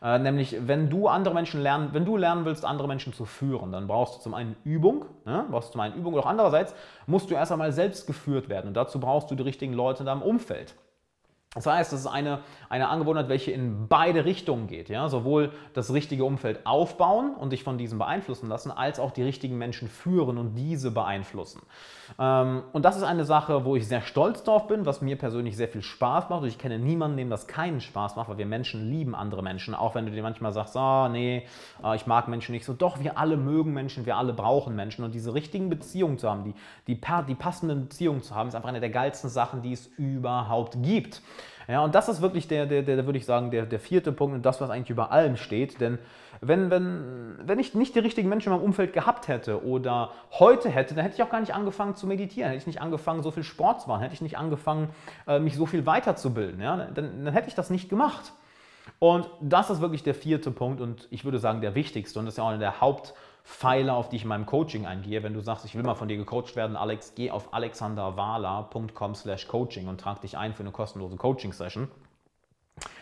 Äh, 0.01 0.19
nämlich, 0.19 0.55
wenn 0.67 0.89
du 0.89 1.07
andere 1.07 1.33
Menschen 1.33 1.61
lernen, 1.61 1.89
wenn 1.93 2.05
du 2.05 2.17
lernen 2.17 2.45
willst, 2.45 2.65
andere 2.65 2.87
Menschen 2.87 3.13
zu 3.13 3.25
führen, 3.25 3.71
dann 3.71 3.87
brauchst 3.87 4.17
du 4.17 4.19
zum 4.21 4.33
einen 4.33 4.55
Übung, 4.63 5.05
ne? 5.25 5.45
brauchst 5.49 5.69
du 5.69 5.71
zum 5.73 5.81
einen 5.81 5.95
Übung, 5.95 6.13
oder 6.13 6.25
andererseits 6.25 6.73
musst 7.07 7.29
du 7.29 7.35
erst 7.35 7.51
einmal 7.51 7.71
selbst 7.71 8.07
geführt 8.07 8.49
werden. 8.49 8.69
Und 8.69 8.73
dazu 8.73 8.99
brauchst 8.99 9.31
du 9.31 9.35
die 9.35 9.43
richtigen 9.43 9.73
Leute 9.73 9.99
in 9.99 10.07
deinem 10.07 10.21
Umfeld. 10.21 10.75
Das 11.55 11.67
heißt, 11.67 11.93
das 11.93 12.01
ist 12.01 12.07
eine, 12.07 12.39
eine 12.69 12.89
Angewohnheit, 12.89 13.29
welche 13.29 13.51
in 13.51 13.87
beide 13.87 14.25
Richtungen 14.25 14.67
geht. 14.67 14.89
Ja? 14.89 15.07
Sowohl 15.09 15.51
das 15.73 15.93
richtige 15.93 16.25
Umfeld 16.25 16.65
aufbauen 16.65 17.35
und 17.35 17.51
dich 17.51 17.63
von 17.63 17.77
diesem 17.77 17.99
beeinflussen 17.99 18.49
lassen, 18.49 18.71
als 18.71 18.99
auch 18.99 19.11
die 19.11 19.21
richtigen 19.21 19.57
Menschen 19.57 19.87
führen 19.87 20.37
und 20.39 20.55
diese 20.55 20.89
beeinflussen. 20.89 21.61
Ähm, 22.17 22.63
und 22.73 22.85
das 22.85 22.97
ist 22.97 23.03
eine 23.03 23.23
Sache, 23.23 23.65
wo 23.65 23.75
ich 23.75 23.87
sehr 23.87 24.01
stolz 24.01 24.43
drauf 24.43 24.67
bin, 24.67 24.87
was 24.87 25.01
mir 25.01 25.15
persönlich 25.15 25.55
sehr 25.55 25.67
viel 25.67 25.83
Spaß 25.83 26.29
macht. 26.29 26.41
Und 26.41 26.47
ich 26.47 26.57
kenne 26.57 26.79
niemanden, 26.79 27.17
dem 27.17 27.29
das 27.29 27.45
keinen 27.45 27.81
Spaß 27.81 28.15
macht, 28.15 28.29
weil 28.29 28.39
wir 28.39 28.47
Menschen 28.47 28.89
lieben 28.89 29.13
andere 29.13 29.43
Menschen. 29.43 29.75
Auch 29.75 29.93
wenn 29.93 30.07
du 30.07 30.11
dir 30.11 30.23
manchmal 30.23 30.53
sagst, 30.53 30.75
oh, 30.75 31.07
nee, 31.07 31.45
äh, 31.83 31.95
ich 31.95 32.07
mag 32.07 32.27
Menschen 32.27 32.53
nicht 32.53 32.65
so. 32.65 32.73
Doch, 32.73 32.99
wir 32.99 33.19
alle 33.19 33.37
mögen 33.37 33.73
Menschen, 33.73 34.07
wir 34.07 34.17
alle 34.17 34.33
brauchen 34.33 34.75
Menschen. 34.75 35.05
Und 35.05 35.13
diese 35.13 35.35
richtigen 35.35 35.69
Beziehungen 35.69 36.17
zu 36.17 36.29
haben, 36.29 36.43
die, 36.43 36.55
die, 36.87 36.99
die 37.27 37.35
passenden 37.35 37.83
Beziehungen 37.83 38.23
zu 38.23 38.33
haben, 38.33 38.49
ist 38.49 38.55
einfach 38.55 38.69
eine 38.69 38.79
der 38.79 38.89
geilsten 38.89 39.29
Sachen, 39.29 39.61
die 39.61 39.73
es 39.73 39.85
überhaupt 39.97 40.77
gibt. 40.81 41.21
Ja, 41.67 41.83
und 41.83 41.95
das 41.95 42.09
ist 42.09 42.21
wirklich 42.21 42.47
der, 42.47 42.65
der, 42.65 42.81
der, 42.81 43.05
würde 43.05 43.17
ich 43.17 43.25
sagen, 43.25 43.51
der, 43.51 43.65
der 43.65 43.79
vierte 43.79 44.11
Punkt 44.11 44.35
und 44.35 44.45
das, 44.45 44.59
was 44.61 44.69
eigentlich 44.69 44.89
über 44.89 45.11
allem 45.11 45.37
steht. 45.37 45.79
Denn 45.79 45.99
wenn, 46.41 46.69
wenn, 46.69 47.35
wenn 47.43 47.59
ich 47.59 47.73
nicht 47.73 47.95
die 47.95 47.99
richtigen 47.99 48.29
Menschen 48.29 48.51
in 48.51 48.57
meinem 48.57 48.65
Umfeld 48.65 48.93
gehabt 48.93 49.27
hätte 49.27 49.65
oder 49.65 50.11
heute 50.31 50.69
hätte, 50.69 50.93
dann 50.93 51.03
hätte 51.03 51.15
ich 51.15 51.23
auch 51.23 51.29
gar 51.29 51.39
nicht 51.39 51.53
angefangen 51.53 51.95
zu 51.95 52.07
meditieren, 52.07 52.49
hätte 52.49 52.59
ich 52.59 52.67
nicht 52.67 52.81
angefangen, 52.81 53.23
so 53.23 53.31
viel 53.31 53.43
Sport 53.43 53.81
zu 53.81 53.87
machen, 53.87 54.01
hätte 54.01 54.13
ich 54.13 54.21
nicht 54.21 54.37
angefangen, 54.37 54.89
äh, 55.27 55.39
mich 55.39 55.55
so 55.55 55.65
viel 55.65 55.85
weiterzubilden. 55.85 56.61
Ja? 56.61 56.75
Dann, 56.93 57.23
dann 57.23 57.33
hätte 57.33 57.47
ich 57.47 57.55
das 57.55 57.69
nicht 57.69 57.89
gemacht. 57.89 58.33
Und 58.99 59.29
das 59.41 59.69
ist 59.69 59.81
wirklich 59.81 60.03
der 60.03 60.15
vierte 60.15 60.51
Punkt 60.51 60.81
und 60.81 61.07
ich 61.09 61.25
würde 61.25 61.39
sagen 61.39 61.61
der 61.61 61.75
wichtigste 61.75 62.19
und 62.19 62.25
das 62.25 62.33
ist 62.33 62.37
ja 62.37 62.43
auch 62.43 62.49
einer 62.49 62.59
der 62.59 62.81
Haupt- 62.81 63.13
Pfeiler, 63.43 63.95
auf 63.95 64.09
die 64.09 64.15
ich 64.15 64.21
in 64.23 64.29
meinem 64.29 64.45
Coaching 64.45 64.85
eingehe. 64.85 65.21
Wenn 65.21 65.33
du 65.33 65.41
sagst, 65.41 65.65
ich 65.65 65.75
will 65.75 65.83
mal 65.83 65.95
von 65.95 66.07
dir 66.07 66.15
gecoacht 66.17 66.55
werden, 66.55 66.77
Alex, 66.77 67.13
geh 67.13 67.29
auf 67.29 67.53
alexanderwala.com 67.53 69.15
slash 69.15 69.47
coaching 69.47 69.87
und 69.87 69.99
trag 69.99 70.21
dich 70.21 70.37
ein 70.37 70.53
für 70.53 70.63
eine 70.63 70.71
kostenlose 70.71 71.17
Coaching-Session. 71.17 71.89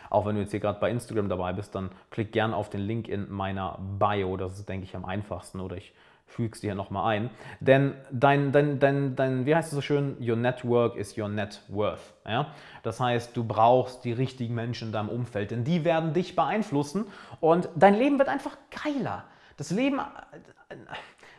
Auch 0.09 0.25
wenn 0.25 0.35
du 0.35 0.41
jetzt 0.41 0.51
hier 0.51 0.59
gerade 0.59 0.79
bei 0.79 0.89
Instagram 0.89 1.29
dabei 1.29 1.53
bist, 1.53 1.75
dann 1.75 1.91
klick 2.09 2.31
gerne 2.31 2.55
auf 2.55 2.69
den 2.69 2.81
Link 2.81 3.07
in 3.07 3.31
meiner 3.31 3.77
Bio. 3.99 4.35
Das 4.35 4.57
ist, 4.57 4.67
denke 4.67 4.83
ich, 4.83 4.95
am 4.95 5.05
einfachsten. 5.05 5.59
Oder 5.59 5.77
ich 5.77 5.93
füge 6.31 6.53
es 6.53 6.61
dir 6.61 6.75
nochmal 6.75 7.15
ein. 7.15 7.29
Denn 7.59 7.93
dein, 8.11 8.51
dein, 8.51 8.79
dein, 8.79 9.15
dein, 9.15 9.45
wie 9.45 9.55
heißt 9.55 9.69
es 9.69 9.75
so 9.75 9.81
schön, 9.81 10.17
your 10.19 10.35
network 10.35 10.95
is 10.95 11.17
your 11.17 11.27
net 11.27 11.61
worth. 11.67 12.13
Ja? 12.25 12.47
Das 12.83 12.99
heißt, 12.99 13.35
du 13.35 13.43
brauchst 13.43 14.03
die 14.05 14.13
richtigen 14.13 14.55
Menschen 14.55 14.87
in 14.87 14.91
deinem 14.93 15.09
Umfeld, 15.09 15.51
denn 15.51 15.63
die 15.63 15.83
werden 15.83 16.13
dich 16.13 16.35
beeinflussen 16.35 17.05
und 17.39 17.69
dein 17.75 17.95
Leben 17.95 18.17
wird 18.17 18.29
einfach 18.29 18.57
geiler. 18.83 19.25
Das 19.57 19.71
Leben, 19.71 19.99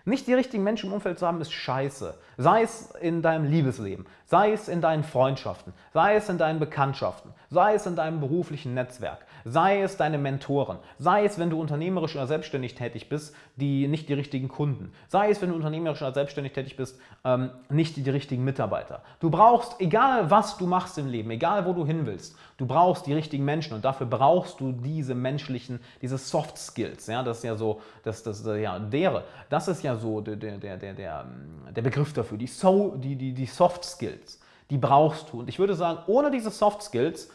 nicht 0.05 0.27
die 0.27 0.35
richtigen 0.35 0.63
Menschen 0.63 0.89
im 0.89 0.95
Umfeld 0.95 1.19
zu 1.19 1.27
haben, 1.27 1.41
ist 1.41 1.53
scheiße. 1.53 2.19
Sei 2.37 2.63
es 2.63 2.91
in 3.01 3.23
deinem 3.23 3.45
Liebesleben, 3.45 4.07
sei 4.27 4.53
es 4.53 4.69
in 4.69 4.81
deinen 4.81 5.05
Freundschaften, 5.05 5.73
sei 5.93 6.17
es 6.17 6.29
in 6.29 6.39
deinen 6.39 6.59
Bekanntschaften, 6.59 7.33
sei 7.53 7.75
es 7.75 7.87
in 7.87 7.97
deinem 7.97 8.21
beruflichen 8.21 8.73
Netzwerk, 8.73 9.27
sei 9.45 9.83
es 9.83 9.97
deine 9.99 10.17
Mentoren, 10.17 10.79
sei 10.99 11.25
es, 11.25 11.39
wenn 11.39 11.51
du 11.51 11.61
unternehmerisch 11.61 12.17
oder 12.17 12.27
selbstständig 12.27 12.75
tätig 12.75 13.09
bist, 13.09 13.35
die 13.57 13.89
nicht 13.89 14.09
die 14.09 14.15
richtigen 14.15 14.49
Kunden, 14.49 14.93
sei 15.09 15.31
es, 15.31 15.43
wenn 15.43 15.51
du 15.51 15.55
unternehmerisch 15.55 16.01
oder 16.01 16.15
selbstständig 16.15 16.55
tätig 16.55 16.77
bist, 16.77 16.99
ähm, 17.25 17.51
nicht 17.69 17.97
die, 17.97 18.13
richtigen 18.13 18.45
Mitarbeiter. 18.45 19.03
Du 19.21 19.31
brauchst, 19.31 19.81
egal 19.81 20.31
was 20.31 20.57
du 20.57 20.67
machst 20.67 20.99
im 20.99 21.07
Leben, 21.07 21.31
egal 21.31 21.67
wo 21.67 21.73
du 21.73 21.87
hin 21.87 22.07
willst, 22.07 22.37
du 22.57 22.67
brauchst 22.67 23.07
die 23.07 23.13
richtigen 23.13 23.45
Menschen 23.45 23.75
und 23.75 23.85
dafür 23.85 24.07
brauchst 24.07 24.61
du 24.61 24.73
diese 24.73 25.15
menschlichen, 25.15 25.81
diese 26.01 26.19
Soft 26.19 26.59
Skills. 26.59 27.07
Ja, 27.07 27.23
das 27.23 27.39
ist 27.39 27.45
ja 27.45 27.55
so, 27.55 27.81
das, 28.03 28.23
das, 28.23 28.45
ja, 28.45 28.79
dere, 28.79 29.25
das 29.51 29.69
ist 29.69 29.83
ja 29.83 29.97
so 29.97 30.21
der, 30.21 30.37
der, 30.37 30.59
der, 30.59 30.77
der, 30.95 31.27
der 31.71 31.83
Begriff 31.83 32.13
dafür, 32.13 32.39
die, 32.39 32.47
so, 32.47 32.97
die, 32.97 33.17
die, 33.17 33.33
die 33.33 33.47
Soft 33.47 33.85
Skills, 33.85 34.41
die 34.71 34.79
brauchst 34.79 35.33
du. 35.33 35.41
Und 35.41 35.49
ich 35.49 35.59
würde 35.59 35.75
sagen, 35.75 35.99
ohne 36.07 36.31
diese 36.31 36.51
Soft 36.51 36.83
Skills 36.83 37.29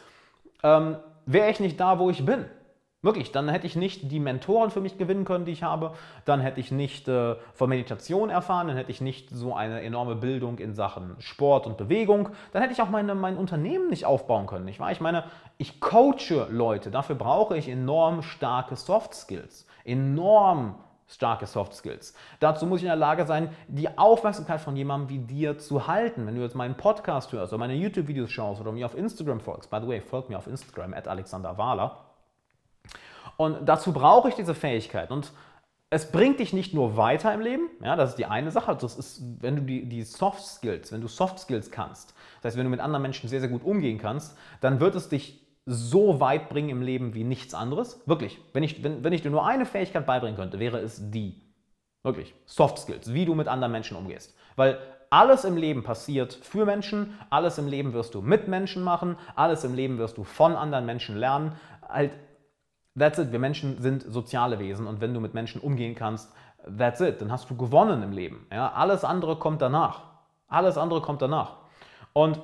ähm, 0.62 0.96
wäre 1.26 1.50
ich 1.50 1.60
nicht 1.60 1.78
da, 1.78 1.98
wo 1.98 2.10
ich 2.10 2.24
bin. 2.24 2.46
Wirklich, 3.00 3.30
dann 3.30 3.48
hätte 3.48 3.64
ich 3.64 3.76
nicht 3.76 4.10
die 4.10 4.18
Mentoren 4.18 4.72
für 4.72 4.80
mich 4.80 4.98
gewinnen 4.98 5.24
können, 5.24 5.44
die 5.44 5.52
ich 5.52 5.62
habe. 5.62 5.92
Dann 6.24 6.40
hätte 6.40 6.58
ich 6.58 6.72
nicht 6.72 7.06
äh, 7.06 7.36
von 7.54 7.68
Meditation 7.68 8.28
erfahren. 8.28 8.66
Dann 8.66 8.76
hätte 8.76 8.90
ich 8.90 9.00
nicht 9.00 9.30
so 9.30 9.54
eine 9.54 9.82
enorme 9.82 10.16
Bildung 10.16 10.58
in 10.58 10.74
Sachen 10.74 11.14
Sport 11.20 11.68
und 11.68 11.76
Bewegung. 11.76 12.30
Dann 12.52 12.60
hätte 12.60 12.74
ich 12.74 12.82
auch 12.82 12.90
meine, 12.90 13.14
mein 13.14 13.36
Unternehmen 13.36 13.88
nicht 13.88 14.04
aufbauen 14.04 14.48
können. 14.48 14.64
Nicht 14.64 14.80
wahr? 14.80 14.90
Ich 14.90 15.00
meine, 15.00 15.22
ich 15.58 15.78
coache 15.78 16.48
Leute. 16.50 16.90
Dafür 16.90 17.14
brauche 17.14 17.56
ich 17.56 17.68
enorm 17.68 18.22
starke 18.22 18.74
Soft 18.74 19.14
Skills. 19.14 19.64
Enorm 19.84 20.74
starke 21.08 21.46
Soft 21.46 21.74
Skills. 21.74 22.14
Dazu 22.40 22.66
muss 22.66 22.80
ich 22.80 22.84
in 22.84 22.88
der 22.88 22.96
Lage 22.96 23.26
sein, 23.26 23.50
die 23.66 23.96
Aufmerksamkeit 23.96 24.60
von 24.60 24.76
jemandem 24.76 25.08
wie 25.08 25.18
dir 25.18 25.58
zu 25.58 25.86
halten. 25.86 26.26
Wenn 26.26 26.34
du 26.34 26.42
jetzt 26.42 26.54
meinen 26.54 26.76
Podcast 26.76 27.32
hörst 27.32 27.52
oder 27.52 27.60
meine 27.60 27.74
YouTube-Videos 27.74 28.30
schaust 28.30 28.60
oder 28.60 28.72
mir 28.72 28.86
auf 28.86 28.96
Instagram 28.96 29.40
folgst. 29.40 29.70
By 29.70 29.78
the 29.80 29.88
way, 29.88 30.00
folgt 30.00 30.28
mir 30.28 30.38
auf 30.38 30.46
Instagram, 30.46 30.94
at 30.94 31.08
Alexander 31.08 31.56
Wahler 31.58 32.04
und 33.38 33.68
dazu 33.68 33.92
brauche 33.92 34.28
ich 34.28 34.34
diese 34.34 34.54
Fähigkeit. 34.54 35.10
Und 35.10 35.32
es 35.90 36.10
bringt 36.10 36.40
dich 36.40 36.52
nicht 36.52 36.74
nur 36.74 36.98
weiter 36.98 37.32
im 37.32 37.40
Leben, 37.40 37.70
ja, 37.82 37.96
das 37.96 38.10
ist 38.10 38.16
die 38.18 38.26
eine 38.26 38.50
Sache, 38.50 38.76
das 38.76 38.98
ist, 38.98 39.22
wenn 39.40 39.56
du 39.56 39.62
die, 39.62 39.88
die 39.88 40.02
Soft 40.02 40.44
Skills, 40.44 40.92
wenn 40.92 41.00
du 41.00 41.08
Soft 41.08 41.38
Skills 41.38 41.70
kannst, 41.70 42.14
das 42.42 42.50
heißt, 42.50 42.56
wenn 42.58 42.64
du 42.64 42.70
mit 42.70 42.80
anderen 42.80 43.00
Menschen 43.00 43.30
sehr, 43.30 43.40
sehr 43.40 43.48
gut 43.48 43.64
umgehen 43.64 43.96
kannst, 43.96 44.36
dann 44.60 44.80
wird 44.80 44.96
es 44.96 45.08
dich 45.08 45.40
so 45.70 46.18
weit 46.20 46.48
bringen 46.48 46.70
im 46.70 46.82
Leben 46.82 47.14
wie 47.14 47.24
nichts 47.24 47.54
anderes. 47.54 48.02
Wirklich, 48.06 48.40
wenn 48.52 48.62
ich, 48.62 48.82
wenn, 48.82 49.04
wenn 49.04 49.12
ich 49.12 49.22
dir 49.22 49.30
nur 49.30 49.46
eine 49.46 49.66
Fähigkeit 49.66 50.06
beibringen 50.06 50.36
könnte, 50.36 50.58
wäre 50.58 50.78
es 50.78 51.10
die. 51.10 51.42
Wirklich, 52.02 52.34
Soft 52.46 52.78
Skills, 52.78 53.12
wie 53.12 53.26
du 53.26 53.34
mit 53.34 53.48
anderen 53.48 53.72
Menschen 53.72 53.96
umgehst. 53.96 54.34
Weil 54.56 54.78
alles 55.10 55.44
im 55.44 55.56
Leben 55.56 55.82
passiert 55.82 56.32
für 56.32 56.64
Menschen, 56.64 57.18
alles 57.30 57.58
im 57.58 57.66
Leben 57.66 57.92
wirst 57.92 58.14
du 58.14 58.22
mit 58.22 58.48
Menschen 58.48 58.82
machen, 58.82 59.16
alles 59.36 59.64
im 59.64 59.74
Leben 59.74 59.98
wirst 59.98 60.16
du 60.16 60.24
von 60.24 60.54
anderen 60.54 60.86
Menschen 60.86 61.16
lernen. 61.16 61.52
Halt 61.88 62.12
That's 62.98 63.18
it. 63.18 63.32
Wir 63.32 63.38
Menschen 63.38 63.80
sind 63.80 64.02
soziale 64.02 64.58
Wesen 64.58 64.86
und 64.86 65.00
wenn 65.00 65.14
du 65.14 65.20
mit 65.20 65.34
Menschen 65.34 65.60
umgehen 65.60 65.94
kannst, 65.94 66.32
that's 66.76 67.00
it. 67.00 67.20
Dann 67.20 67.30
hast 67.30 67.48
du 67.50 67.56
gewonnen 67.56 68.02
im 68.02 68.12
Leben. 68.12 68.46
Ja? 68.50 68.72
Alles 68.72 69.04
andere 69.04 69.36
kommt 69.36 69.62
danach. 69.62 70.02
Alles 70.48 70.76
andere 70.76 71.00
kommt 71.00 71.22
danach. 71.22 71.56
Und 72.12 72.40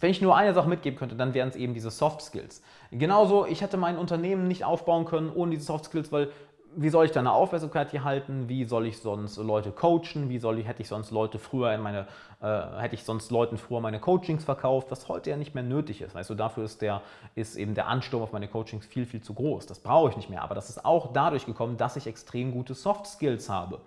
wenn 0.00 0.10
ich 0.10 0.20
nur 0.20 0.36
eine 0.36 0.54
Sache 0.54 0.68
mitgeben 0.68 0.98
könnte, 0.98 1.16
dann 1.16 1.34
wären 1.34 1.48
es 1.48 1.56
eben 1.56 1.74
diese 1.74 1.90
Soft 1.90 2.22
Skills. 2.22 2.62
Genauso, 2.90 3.46
ich 3.46 3.62
hätte 3.62 3.76
mein 3.76 3.96
Unternehmen 3.96 4.48
nicht 4.48 4.64
aufbauen 4.64 5.04
können 5.04 5.30
ohne 5.34 5.52
diese 5.52 5.66
Soft 5.66 5.86
Skills, 5.86 6.12
weil 6.12 6.30
wie 6.76 6.88
soll 6.88 7.04
ich 7.04 7.12
da 7.12 7.20
eine 7.20 7.32
Aufmerksamkeit 7.32 7.90
hier 7.90 8.04
halten? 8.04 8.48
Wie 8.48 8.64
soll 8.64 8.86
ich 8.86 8.98
sonst 8.98 9.36
Leute 9.36 9.70
coachen? 9.70 10.28
Wie 10.28 10.38
soll 10.38 10.58
ich, 10.58 10.66
hätte 10.66 10.82
ich 10.82 10.88
sonst 10.88 11.10
Leute 11.10 11.38
früher 11.38 11.72
in 11.72 11.80
meine, 11.80 12.06
äh, 12.40 12.80
hätte 12.80 12.94
ich 12.94 13.04
sonst 13.04 13.30
Leuten 13.30 13.58
früher 13.58 13.80
meine 13.80 14.00
Coachings 14.00 14.44
verkauft, 14.44 14.90
was 14.90 15.08
heute 15.08 15.30
ja 15.30 15.36
nicht 15.36 15.54
mehr 15.54 15.62
nötig 15.62 16.02
ist. 16.02 16.14
Weißt 16.14 16.30
du, 16.30 16.34
dafür 16.34 16.64
ist 16.64 16.82
der, 16.82 17.02
ist 17.34 17.56
eben 17.56 17.74
der 17.74 17.86
Ansturm 17.86 18.22
auf 18.22 18.32
meine 18.32 18.48
Coachings 18.48 18.86
viel, 18.86 19.06
viel 19.06 19.22
zu 19.22 19.34
groß. 19.34 19.66
Das 19.66 19.78
brauche 19.78 20.10
ich 20.10 20.16
nicht 20.16 20.30
mehr. 20.30 20.42
Aber 20.42 20.54
das 20.54 20.68
ist 20.68 20.84
auch 20.84 21.12
dadurch 21.12 21.46
gekommen, 21.46 21.76
dass 21.76 21.96
ich 21.96 22.06
extrem 22.06 22.52
gute 22.52 22.74
Soft 22.74 23.06
Skills 23.06 23.48
habe. 23.48 23.80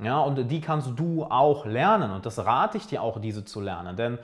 Ja, 0.00 0.20
und 0.20 0.48
die 0.48 0.60
kannst 0.60 0.92
du 0.96 1.24
auch 1.24 1.66
lernen. 1.66 2.12
Und 2.12 2.24
das 2.24 2.38
rate 2.38 2.78
ich 2.78 2.86
dir 2.86 3.02
auch, 3.02 3.20
diese 3.20 3.44
zu 3.44 3.60
lernen. 3.60 3.96
Denn 3.96 4.18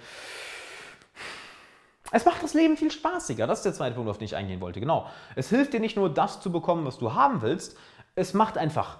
es 2.15 2.25
macht 2.25 2.45
das 2.45 2.55
Leben 2.55 2.77
viel 2.77 2.93
spaßiger. 2.93 3.49
Das 3.49 3.59
ist 3.59 3.65
der 3.65 3.75
zweite 3.75 3.97
Punkt, 3.97 4.09
auf 4.09 4.19
den 4.19 4.27
ich 4.27 4.37
eingehen 4.37 4.61
wollte. 4.61 4.79
Genau. 4.79 5.07
Es 5.35 5.49
hilft 5.49 5.73
dir 5.73 5.81
nicht 5.81 5.97
nur, 5.97 6.09
das 6.09 6.41
zu 6.41 6.53
bekommen, 6.53 6.87
was 6.87 6.99
du 6.99 7.13
haben 7.13 7.43
willst, 7.43 7.77
es 8.15 8.35
macht 8.35 8.57
einfach 8.57 8.99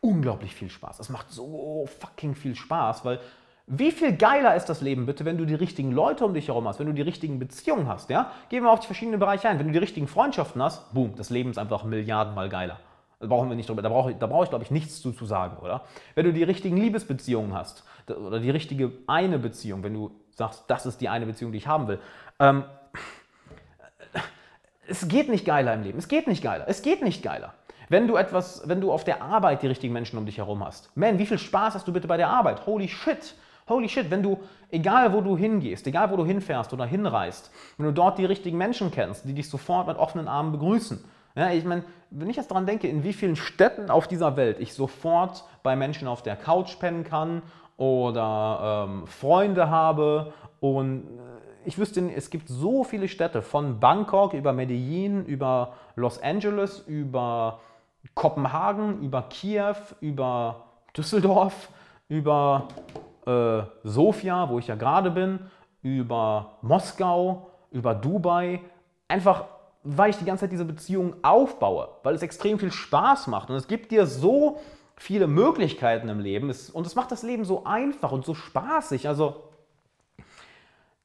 unglaublich 0.00 0.52
viel 0.52 0.68
Spaß. 0.68 0.98
Es 0.98 1.10
macht 1.10 1.30
so 1.30 1.88
fucking 2.00 2.34
viel 2.34 2.56
Spaß, 2.56 3.04
weil 3.04 3.20
wie 3.68 3.92
viel 3.92 4.16
geiler 4.16 4.56
ist 4.56 4.66
das 4.66 4.80
Leben 4.80 5.06
bitte, 5.06 5.24
wenn 5.24 5.38
du 5.38 5.46
die 5.46 5.54
richtigen 5.54 5.92
Leute 5.92 6.24
um 6.24 6.34
dich 6.34 6.48
herum 6.48 6.66
hast, 6.66 6.80
wenn 6.80 6.88
du 6.88 6.92
die 6.92 7.02
richtigen 7.02 7.38
Beziehungen 7.38 7.86
hast, 7.86 8.10
ja? 8.10 8.32
Gehen 8.48 8.64
wir 8.64 8.72
auf 8.72 8.80
die 8.80 8.86
verschiedenen 8.86 9.20
Bereiche 9.20 9.48
ein. 9.48 9.60
Wenn 9.60 9.68
du 9.68 9.72
die 9.72 9.78
richtigen 9.78 10.08
Freundschaften 10.08 10.60
hast, 10.60 10.92
boom, 10.92 11.14
das 11.14 11.30
Leben 11.30 11.50
ist 11.50 11.58
einfach 11.58 11.84
Milliardenmal 11.84 12.48
geiler. 12.48 12.80
Da 13.24 13.28
brauchen 13.28 13.48
wir 13.48 13.56
nicht 13.56 13.68
drüber, 13.68 13.82
da 13.82 13.88
brauche 13.88 14.12
ich, 14.12 14.18
da 14.18 14.26
brauch 14.26 14.44
ich 14.44 14.50
glaube 14.50 14.64
ich, 14.64 14.70
nichts 14.70 15.00
zu, 15.00 15.12
zu 15.12 15.24
sagen, 15.26 15.56
oder? 15.62 15.82
Wenn 16.14 16.26
du 16.26 16.32
die 16.32 16.42
richtigen 16.42 16.76
Liebesbeziehungen 16.76 17.54
hast, 17.54 17.84
oder 18.08 18.38
die 18.38 18.50
richtige 18.50 18.92
eine 19.06 19.38
Beziehung, 19.38 19.82
wenn 19.82 19.94
du 19.94 20.10
sagst, 20.30 20.64
das 20.68 20.86
ist 20.86 21.00
die 21.00 21.08
eine 21.08 21.26
Beziehung, 21.26 21.52
die 21.52 21.58
ich 21.58 21.66
haben 21.66 21.88
will, 21.88 21.98
ähm, 22.38 22.64
es 24.86 25.08
geht 25.08 25.28
nicht 25.28 25.44
geiler 25.44 25.72
im 25.74 25.82
Leben. 25.82 25.98
Es 25.98 26.08
geht 26.08 26.26
nicht 26.26 26.42
geiler. 26.42 26.66
Es 26.68 26.82
geht 26.82 27.02
nicht 27.02 27.22
geiler. 27.22 27.54
Wenn 27.88 28.06
du 28.06 28.16
etwas, 28.16 28.62
wenn 28.66 28.80
du 28.80 28.92
auf 28.92 29.04
der 29.04 29.22
Arbeit 29.22 29.62
die 29.62 29.66
richtigen 29.66 29.92
Menschen 29.92 30.18
um 30.18 30.26
dich 30.26 30.38
herum 30.38 30.64
hast. 30.64 30.94
Man, 30.96 31.18
wie 31.18 31.26
viel 31.26 31.38
Spaß 31.38 31.74
hast 31.74 31.88
du 31.88 31.92
bitte 31.92 32.08
bei 32.08 32.16
der 32.16 32.28
Arbeit? 32.28 32.66
Holy 32.66 32.88
shit. 32.88 33.34
Holy 33.68 33.88
shit, 33.88 34.10
wenn 34.10 34.22
du, 34.22 34.40
egal 34.70 35.12
wo 35.14 35.22
du 35.22 35.38
hingehst, 35.38 35.86
egal 35.86 36.10
wo 36.10 36.16
du 36.16 36.26
hinfährst 36.26 36.72
oder 36.74 36.84
hinreist, 36.84 37.50
wenn 37.78 37.86
du 37.86 37.92
dort 37.92 38.18
die 38.18 38.26
richtigen 38.26 38.58
Menschen 38.58 38.90
kennst, 38.90 39.26
die 39.26 39.32
dich 39.32 39.48
sofort 39.48 39.86
mit 39.86 39.96
offenen 39.96 40.28
Armen 40.28 40.52
begrüßen. 40.52 41.02
Ja, 41.34 41.50
ich 41.50 41.64
meine, 41.64 41.84
wenn 42.10 42.30
ich 42.30 42.36
jetzt 42.36 42.50
daran 42.50 42.66
denke, 42.66 42.86
in 42.86 43.02
wie 43.02 43.12
vielen 43.12 43.36
Städten 43.36 43.90
auf 43.90 44.06
dieser 44.06 44.36
Welt 44.36 44.60
ich 44.60 44.72
sofort 44.72 45.44
bei 45.62 45.74
Menschen 45.74 46.06
auf 46.06 46.22
der 46.22 46.36
Couch 46.36 46.78
pennen 46.78 47.02
kann 47.02 47.42
oder 47.76 48.86
ähm, 48.88 49.06
Freunde 49.06 49.68
habe 49.68 50.32
und 50.60 51.02
äh, 51.02 51.34
ich 51.66 51.78
wüsste, 51.78 52.00
es 52.14 52.30
gibt 52.30 52.48
so 52.48 52.84
viele 52.84 53.08
Städte, 53.08 53.42
von 53.42 53.80
Bangkok 53.80 54.34
über 54.34 54.52
Medellin, 54.52 55.24
über 55.24 55.74
Los 55.96 56.22
Angeles, 56.22 56.80
über 56.86 57.60
Kopenhagen, 58.14 59.00
über 59.02 59.22
Kiew, 59.22 59.74
über 60.00 60.64
Düsseldorf, 60.96 61.70
über 62.08 62.68
äh, 63.26 63.62
Sofia, 63.82 64.48
wo 64.50 64.58
ich 64.58 64.66
ja 64.66 64.74
gerade 64.74 65.10
bin, 65.10 65.40
über 65.82 66.58
Moskau, 66.62 67.50
über 67.70 67.94
Dubai. 67.94 68.60
Einfach, 69.08 69.44
weil 69.84 70.10
ich 70.10 70.16
die 70.16 70.24
ganze 70.24 70.42
Zeit 70.42 70.52
diese 70.52 70.64
Beziehung 70.64 71.14
aufbaue, 71.22 71.88
weil 72.02 72.14
es 72.14 72.22
extrem 72.22 72.58
viel 72.58 72.72
Spaß 72.72 73.26
macht. 73.28 73.50
Und 73.50 73.56
es 73.56 73.68
gibt 73.68 73.92
dir 73.92 74.06
so 74.06 74.58
viele 74.96 75.26
Möglichkeiten 75.26 76.08
im 76.08 76.20
Leben 76.20 76.52
und 76.72 76.86
es 76.86 76.94
macht 76.94 77.12
das 77.12 77.22
Leben 77.22 77.44
so 77.44 77.64
einfach 77.64 78.10
und 78.12 78.24
so 78.24 78.34
spaßig. 78.34 79.08
Also 79.08 79.44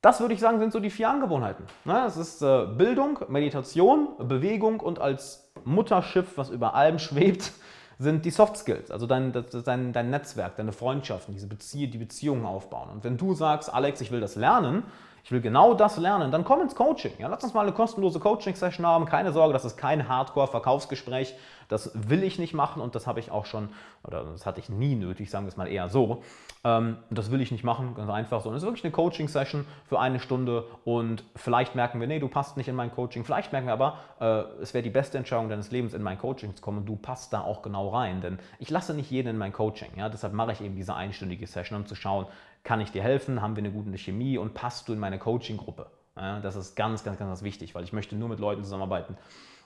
das 0.01 0.21
würde 0.21 0.33
ich 0.33 0.39
sagen, 0.39 0.59
sind 0.59 0.71
so 0.71 0.79
die 0.79 0.89
vier 0.89 1.09
Angewohnheiten. 1.09 1.65
Es 2.07 2.15
ist 2.15 2.41
äh, 2.41 2.67
Bildung, 2.67 3.19
Meditation, 3.27 4.09
Bewegung 4.17 4.79
und 4.79 4.99
als 4.99 5.51
Mutterschiff, 5.65 6.37
was 6.37 6.49
über 6.49 6.73
allem 6.73 6.99
schwebt, 6.99 7.51
sind 7.97 8.23
die 8.23 8.31
Soft 8.31 8.55
Skills, 8.55 8.91
also 8.91 9.07
dein, 9.07 9.33
dein, 9.33 9.91
dein 9.91 10.09
Netzwerk, 10.09 10.55
deine 10.55 10.71
Freundschaften, 10.71 11.33
diese 11.33 11.47
Bezie 11.47 11.87
die 11.87 11.97
Beziehungen 11.97 12.45
aufbauen. 12.45 12.89
Und 12.89 13.03
wenn 13.03 13.17
du 13.17 13.33
sagst, 13.33 13.73
Alex, 13.73 13.99
ich 13.99 14.09
will 14.09 14.21
das 14.21 14.37
lernen, 14.37 14.83
ich 15.23 15.31
will 15.31 15.41
genau 15.41 15.73
das 15.73 15.97
lernen, 15.97 16.31
dann 16.31 16.43
komm 16.43 16.61
ins 16.61 16.75
Coaching. 16.75 17.13
Ja, 17.19 17.27
lass 17.27 17.43
uns 17.43 17.53
mal 17.53 17.61
eine 17.61 17.71
kostenlose 17.71 18.19
Coaching-Session 18.19 18.85
haben. 18.85 19.05
Keine 19.05 19.31
Sorge, 19.31 19.53
das 19.53 19.65
ist 19.65 19.77
kein 19.77 20.07
Hardcore-Verkaufsgespräch. 20.07 21.35
Das 21.69 21.91
will 21.93 22.23
ich 22.23 22.39
nicht 22.39 22.55
machen 22.55 22.81
und 22.81 22.95
das 22.95 23.05
habe 23.05 23.19
ich 23.19 23.29
auch 23.29 23.45
schon, 23.45 23.69
oder 24.03 24.23
das 24.23 24.47
hatte 24.47 24.59
ich 24.59 24.69
nie 24.69 24.95
nötig, 24.95 25.29
sagen 25.29 25.45
wir 25.45 25.49
es 25.49 25.57
mal 25.57 25.67
eher 25.67 25.87
so. 25.87 26.23
Ähm, 26.63 26.97
das 27.11 27.29
will 27.29 27.41
ich 27.41 27.51
nicht 27.51 27.63
machen, 27.63 27.93
ganz 27.93 28.09
einfach 28.09 28.41
so. 28.41 28.49
Es 28.49 28.57
ist 28.57 28.63
wirklich 28.63 28.83
eine 28.83 28.91
Coaching-Session 28.91 29.65
für 29.85 29.99
eine 29.99 30.19
Stunde 30.19 30.65
und 30.83 31.23
vielleicht 31.35 31.75
merken 31.75 31.99
wir, 31.99 32.07
nee, 32.07 32.19
du 32.19 32.27
passt 32.27 32.57
nicht 32.57 32.67
in 32.67 32.75
mein 32.75 32.91
Coaching. 32.91 33.23
Vielleicht 33.23 33.51
merken 33.51 33.67
wir 33.67 33.73
aber, 33.73 33.97
äh, 34.19 34.61
es 34.61 34.73
wäre 34.73 34.81
die 34.81 34.89
beste 34.89 35.19
Entscheidung 35.19 35.47
deines 35.47 35.69
Lebens, 35.69 35.93
in 35.93 36.01
mein 36.01 36.17
Coaching 36.17 36.55
zu 36.55 36.61
kommen 36.61 36.85
du 36.89 36.95
passt 36.95 37.33
da 37.33 37.41
auch 37.41 37.61
genau 37.61 37.89
rein. 37.89 38.21
Denn 38.21 38.39
ich 38.57 38.69
lasse 38.69 38.93
nicht 38.93 39.11
jeden 39.11 39.29
in 39.29 39.37
mein 39.37 39.53
Coaching. 39.53 39.89
Ja? 39.95 40.09
Deshalb 40.09 40.33
mache 40.33 40.51
ich 40.51 40.61
eben 40.61 40.75
diese 40.75 40.95
einstündige 40.95 41.45
Session, 41.45 41.79
um 41.79 41.85
zu 41.85 41.95
schauen, 41.95 42.25
kann 42.63 42.81
ich 42.81 42.91
dir 42.91 43.01
helfen, 43.01 43.41
haben 43.41 43.55
wir 43.55 43.63
eine 43.63 43.71
gute 43.71 43.97
Chemie 43.97 44.37
und 44.37 44.53
passt 44.53 44.87
du 44.87 44.93
in 44.93 44.99
meine 44.99 45.19
Coaching-Gruppe. 45.19 45.87
Ja, 46.15 46.39
das 46.39 46.55
ist 46.55 46.75
ganz, 46.75 47.03
ganz, 47.03 47.17
ganz 47.17 47.43
wichtig, 47.43 47.75
weil 47.75 47.83
ich 47.83 47.93
möchte 47.93 48.15
nur 48.15 48.27
mit 48.27 48.39
Leuten 48.39 48.63
zusammenarbeiten, 48.63 49.17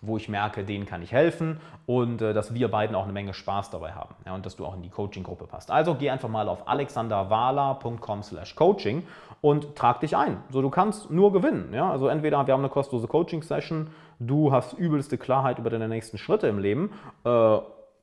wo 0.01 0.17
ich 0.17 0.29
merke, 0.29 0.63
denen 0.63 0.85
kann 0.85 1.01
ich 1.01 1.12
helfen 1.12 1.59
und 1.85 2.21
äh, 2.21 2.33
dass 2.33 2.53
wir 2.53 2.69
beiden 2.69 2.95
auch 2.95 3.03
eine 3.03 3.13
Menge 3.13 3.33
Spaß 3.33 3.69
dabei 3.69 3.93
haben 3.93 4.15
ja, 4.25 4.35
und 4.35 4.45
dass 4.45 4.55
du 4.55 4.65
auch 4.65 4.75
in 4.75 4.81
die 4.81 4.89
Coaching-Gruppe 4.89 5.47
passt. 5.47 5.71
Also 5.71 5.95
geh 5.95 6.09
einfach 6.09 6.29
mal 6.29 6.50
auf 6.50 6.67
alexanderwala.com 6.67 8.23
slash 8.23 8.55
coaching 8.55 9.03
und 9.41 9.75
trag 9.75 10.01
dich 10.01 10.15
ein. 10.15 10.38
So, 10.50 10.62
du 10.62 10.69
kannst 10.69 11.09
nur 11.09 11.31
gewinnen. 11.31 11.73
Ja? 11.73 11.89
Also 11.89 12.07
entweder 12.07 12.45
wir 12.45 12.53
haben 12.53 12.62
eine 12.62 12.69
kostenlose 12.69 13.07
Coaching-Session, 13.07 13.88
du 14.19 14.51
hast 14.51 14.73
übelste 14.73 15.17
Klarheit 15.17 15.57
über 15.57 15.69
deine 15.69 15.88
nächsten 15.88 16.17
Schritte 16.17 16.47
im 16.47 16.59
Leben 16.59 16.91
äh, 17.23 17.57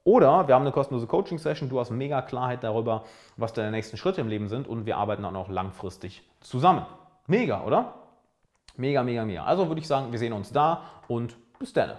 oder 0.05 0.49
wir 0.49 0.55
haben 0.55 0.63
eine 0.63 0.73
kostenlose 0.73 1.07
Coaching-Session, 1.07 1.69
du 1.69 1.79
hast 1.79 1.91
mega 1.91 2.23
Klarheit 2.23 2.65
darüber, 2.65 3.05
was 3.37 3.53
deine 3.53 3.71
nächsten 3.71 3.97
Schritte 3.97 4.21
im 4.21 4.29
Leben 4.29 4.49
sind 4.49 4.67
und 4.67 4.87
wir 4.87 4.97
arbeiten 4.97 5.23
dann 5.23 5.37
auch 5.37 5.49
langfristig 5.49 6.23
zusammen. 6.41 6.87
Mega, 7.27 7.65
oder? 7.65 7.95
Mega, 8.77 9.03
mega, 9.03 9.25
mega. 9.25 9.45
Also 9.45 9.69
würde 9.69 9.81
ich 9.81 9.87
sagen, 9.87 10.11
wir 10.11 10.19
sehen 10.19 10.33
uns 10.33 10.53
da 10.53 10.83
und 11.09 11.37
bis 11.59 11.73
dann. 11.73 11.93